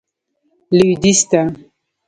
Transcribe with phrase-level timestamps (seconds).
[0.77, 1.41] لوېدیځ ته.